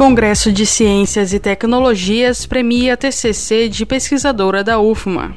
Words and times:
Congresso 0.00 0.50
de 0.50 0.64
Ciências 0.64 1.34
e 1.34 1.38
Tecnologias 1.38 2.46
premia 2.46 2.96
TCC 2.96 3.68
de 3.68 3.84
pesquisadora 3.84 4.64
da 4.64 4.80
UFMA. 4.80 5.36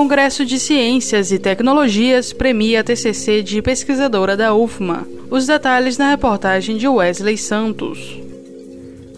Congresso 0.00 0.46
de 0.46 0.58
Ciências 0.58 1.30
e 1.30 1.38
Tecnologias 1.38 2.32
premia 2.32 2.80
a 2.80 2.82
TCC 2.82 3.42
de 3.42 3.60
pesquisadora 3.60 4.34
da 4.34 4.54
UFMA. 4.54 5.06
Os 5.30 5.46
detalhes 5.46 5.98
na 5.98 6.08
reportagem 6.08 6.78
de 6.78 6.88
Wesley 6.88 7.36
Santos. 7.36 8.18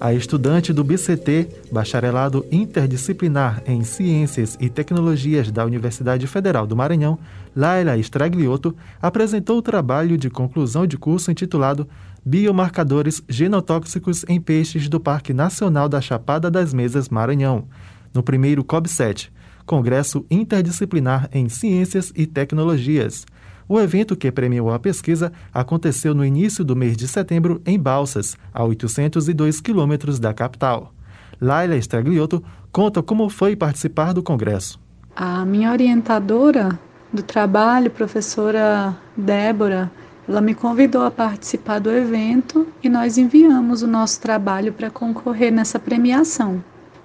A 0.01 0.13
estudante 0.13 0.73
do 0.73 0.83
BCT, 0.83 1.47
Bacharelado 1.71 2.45
Interdisciplinar 2.51 3.63
em 3.65 3.85
Ciências 3.85 4.59
e 4.61 4.69
Tecnologias 4.69 5.53
da 5.53 5.65
Universidade 5.65 6.27
Federal 6.27 6.67
do 6.67 6.75
Maranhão, 6.75 7.17
Laila 7.55 7.97
Stragliotto, 7.99 8.75
apresentou 9.01 9.59
o 9.59 9.62
trabalho 9.62 10.19
de 10.19 10.29
conclusão 10.29 10.85
de 10.85 10.99
curso 10.99 11.31
intitulado 11.31 11.87
Biomarcadores 12.25 13.23
Genotóxicos 13.29 14.25
em 14.29 14.41
Peixes 14.41 14.89
do 14.89 14.99
Parque 14.99 15.33
Nacional 15.33 15.89
da 15.89 16.01
Chapada 16.01 16.51
das 16.51 16.75
Mesas 16.75 17.09
Maranhão, 17.09 17.69
no 18.15 18.23
primeiro 18.23 18.65
COB7 18.65 19.31
Congresso 19.64 20.27
Interdisciplinar 20.31 21.28
em 21.33 21.48
Ciências 21.48 22.12
e 22.14 22.27
Tecnologias. 22.27 23.27
O 23.69 23.81
evento 23.81 24.17
que 24.17 24.31
premiou 24.31 24.70
a 24.70 24.78
pesquisa 24.78 25.33
aconteceu 25.53 26.14
no 26.14 26.25
início 26.25 26.64
do 26.64 26.77
mês 26.77 26.97
de 26.97 27.09
setembro 27.09 27.62
em 27.64 27.78
Balsas, 27.78 28.37
a 28.53 28.64
802 28.64 29.61
quilômetros 29.61 30.19
da 30.19 30.34
capital. 30.34 30.92
Laila 31.41 31.77
Stragliotto 31.77 32.42
conta 32.70 33.03
como 33.03 33.28
foi 33.28 33.56
participar 33.56 34.12
do 34.12 34.22
congresso. 34.22 34.81
A 35.15 35.44
minha 35.44 35.70
orientadora 35.70 36.78
do 37.12 37.22
trabalho, 37.22 37.91
professora 37.91 38.97
Débora, 39.17 39.91
ela 40.28 40.41
me 40.41 40.55
convidou 40.55 41.03
a 41.03 41.11
participar 41.11 41.78
do 41.78 41.91
evento 41.91 42.67
e 42.83 42.89
nós 42.89 43.19
enviamos 43.19 43.83
o 43.83 43.87
nosso 43.87 44.20
trabalho 44.20 44.72
para 44.72 44.91
concorrer 44.91 45.53
nessa 45.53 45.78
premiação 45.78 46.62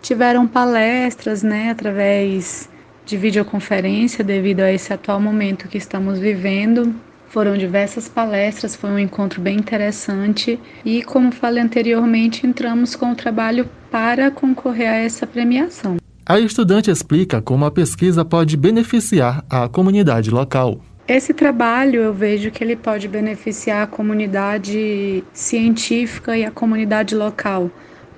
tiveram 0.07 0.47
palestras, 0.47 1.43
né, 1.43 1.69
através 1.69 2.69
de 3.05 3.17
videoconferência 3.17 4.23
devido 4.23 4.61
a 4.61 4.71
esse 4.71 4.93
atual 4.93 5.19
momento 5.19 5.67
que 5.67 5.77
estamos 5.77 6.17
vivendo. 6.17 6.95
Foram 7.27 7.57
diversas 7.57 8.07
palestras, 8.07 8.73
foi 8.73 8.89
um 8.89 8.97
encontro 8.97 9.41
bem 9.41 9.57
interessante 9.57 10.57
e, 10.85 11.03
como 11.03 11.29
falei 11.29 11.61
anteriormente, 11.61 12.47
entramos 12.47 12.95
com 12.95 13.11
o 13.11 13.15
trabalho 13.15 13.69
para 13.91 14.31
concorrer 14.31 14.89
a 14.89 14.95
essa 14.95 15.27
premiação. 15.27 15.97
A 16.25 16.39
estudante 16.39 16.89
explica 16.89 17.41
como 17.41 17.65
a 17.65 17.71
pesquisa 17.71 18.23
pode 18.23 18.55
beneficiar 18.55 19.43
a 19.49 19.67
comunidade 19.67 20.31
local. 20.31 20.79
Esse 21.05 21.33
trabalho 21.33 21.99
eu 21.99 22.13
vejo 22.13 22.49
que 22.49 22.63
ele 22.63 22.77
pode 22.77 23.09
beneficiar 23.09 23.83
a 23.83 23.87
comunidade 23.87 25.21
científica 25.33 26.37
e 26.37 26.45
a 26.45 26.51
comunidade 26.51 27.13
local, 27.13 27.69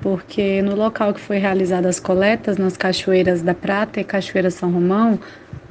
porque 0.02 0.62
no 0.62 0.76
local 0.76 1.14
que 1.14 1.20
foi 1.20 1.38
realizadas 1.38 1.98
as 1.98 2.00
coletas, 2.00 2.58
nas 2.58 2.78
Cachoeiras 2.78 3.42
da 3.42 3.54
Prata 3.54 4.00
e 4.00 4.04
Cachoeira 4.04 4.50
São 4.50 4.72
Romão, 4.72 5.20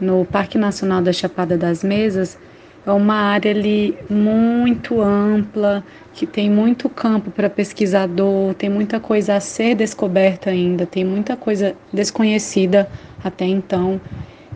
no 0.00 0.24
Parque 0.24 0.58
Nacional 0.58 1.02
da 1.02 1.12
Chapada 1.12 1.56
das 1.56 1.82
Mesas, 1.82 2.38
é 2.86 2.92
uma 2.92 3.14
área 3.14 3.50
ali 3.50 3.98
muito 4.08 5.00
ampla, 5.00 5.84
que 6.14 6.26
tem 6.26 6.50
muito 6.50 6.88
campo 6.88 7.30
para 7.30 7.50
pesquisador, 7.50 8.54
tem 8.54 8.70
muita 8.70 8.98
coisa 8.98 9.34
a 9.34 9.40
ser 9.40 9.74
descoberta 9.74 10.50
ainda, 10.50 10.86
tem 10.86 11.04
muita 11.04 11.36
coisa 11.36 11.74
desconhecida 11.92 12.88
até 13.22 13.44
então. 13.44 14.00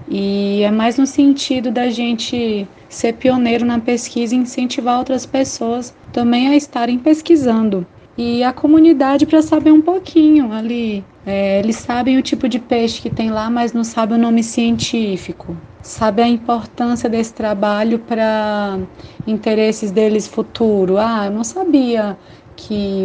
E 0.09 0.63
é 0.63 0.71
mais 0.71 0.97
no 0.97 1.07
sentido 1.07 1.71
da 1.71 1.91
gente 1.91 2.67
ser 2.89 3.15
pioneiro 3.15 3.65
na 3.65 3.79
pesquisa 3.79 4.35
e 4.35 4.39
incentivar 4.39 4.99
outras 4.99 5.25
pessoas 5.27 5.95
também 6.13 6.49
a 6.49 6.57
estarem 6.57 6.99
pesquisando 6.99 7.87
e 8.17 8.43
a 8.45 8.53
comunidade 8.53 9.27
para 9.27 9.43
saber 9.43 9.73
um 9.73 9.83
pouquinho 9.83 10.53
ali. 10.53 11.07
É, 11.25 11.61
eles 11.61 11.77
sabem 11.77 12.19
o 12.19 12.23
tipo 12.23 12.49
de 12.49 12.59
peixe 12.59 13.01
que 13.01 13.11
tem 13.11 13.31
lá, 13.31 13.49
mas 13.51 13.73
não 13.73 13.85
sabem 13.85 14.19
o 14.19 14.21
nome 14.21 14.43
científico. 14.43 15.57
Sabe 15.81 16.23
a 16.23 16.29
importância 16.29 17.09
desse 17.09 17.35
trabalho 17.35 17.99
para 18.01 18.79
interesses 19.27 19.91
deles 19.91 20.27
futuro. 20.29 20.99
Ah, 20.99 21.27
eu 21.27 21.31
não 21.33 21.45
sabia 21.45 22.19
que 22.57 23.05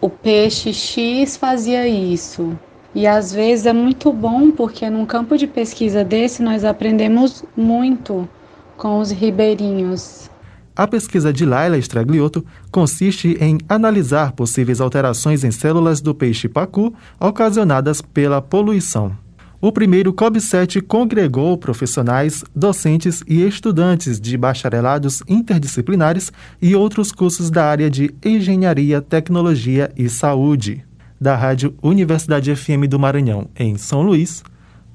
o 0.00 0.10
peixe 0.10 0.72
X 0.72 1.36
fazia 1.36 1.86
isso. 1.88 2.58
E 2.94 3.06
às 3.06 3.32
vezes 3.32 3.66
é 3.66 3.72
muito 3.72 4.12
bom 4.12 4.50
porque 4.50 4.88
num 4.90 5.06
campo 5.06 5.36
de 5.38 5.46
pesquisa 5.46 6.04
desse 6.04 6.42
nós 6.42 6.64
aprendemos 6.64 7.44
muito 7.56 8.28
com 8.76 8.98
os 8.98 9.10
ribeirinhos. 9.10 10.31
A 10.74 10.86
pesquisa 10.86 11.32
de 11.32 11.44
Laila 11.44 11.76
Stragliotto 11.78 12.44
consiste 12.70 13.36
em 13.40 13.58
analisar 13.68 14.32
possíveis 14.32 14.80
alterações 14.80 15.44
em 15.44 15.50
células 15.50 16.00
do 16.00 16.14
peixe 16.14 16.48
pacu 16.48 16.94
ocasionadas 17.20 18.00
pela 18.00 18.40
poluição. 18.40 19.16
O 19.60 19.70
primeiro 19.70 20.12
COB7 20.12 20.82
congregou 20.82 21.56
profissionais, 21.56 22.42
docentes 22.52 23.22
e 23.28 23.46
estudantes 23.46 24.20
de 24.20 24.36
bacharelados 24.36 25.22
interdisciplinares 25.28 26.32
e 26.60 26.74
outros 26.74 27.12
cursos 27.12 27.48
da 27.48 27.64
área 27.66 27.88
de 27.88 28.12
Engenharia, 28.24 29.00
Tecnologia 29.00 29.92
e 29.96 30.08
Saúde. 30.08 30.84
Da 31.20 31.36
Rádio 31.36 31.76
Universidade 31.80 32.52
FM 32.56 32.88
do 32.88 32.98
Maranhão, 32.98 33.48
em 33.56 33.78
São 33.78 34.02
Luís, 34.02 34.42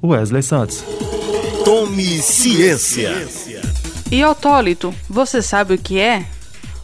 Wesley 0.04 0.44
Santos. 0.44 0.84
Tome 1.64 2.22
ciência. 2.22 3.14
E 4.10 4.24
otólito, 4.24 4.96
você 5.10 5.42
sabe 5.42 5.74
o 5.74 5.78
que 5.78 6.00
é? 6.00 6.26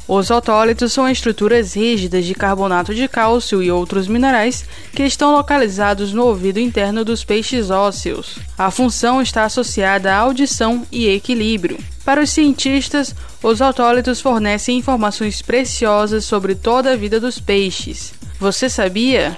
Os 0.05 0.29
otólitos 0.29 0.91
são 0.91 1.07
estruturas 1.07 1.73
rígidas 1.73 2.25
de 2.25 2.35
carbonato 2.35 2.93
de 2.93 3.07
cálcio 3.07 3.63
e 3.63 3.71
outros 3.71 4.07
minerais 4.09 4.65
que 4.91 5.03
estão 5.03 5.31
localizados 5.31 6.11
no 6.11 6.25
ouvido 6.25 6.59
interno 6.59 7.05
dos 7.05 7.23
peixes 7.23 7.69
ósseos. 7.69 8.37
A 8.57 8.69
função 8.69 9.21
está 9.21 9.45
associada 9.45 10.13
à 10.13 10.17
audição 10.17 10.85
e 10.91 11.07
equilíbrio. 11.07 11.79
Para 12.03 12.21
os 12.21 12.29
cientistas, 12.31 13.15
os 13.41 13.61
otólitos 13.61 14.19
fornecem 14.19 14.77
informações 14.77 15.41
preciosas 15.41 16.25
sobre 16.25 16.53
toda 16.53 16.91
a 16.91 16.97
vida 16.97 17.21
dos 17.21 17.39
peixes. 17.39 18.13
Você 18.37 18.69
sabia? 18.69 19.37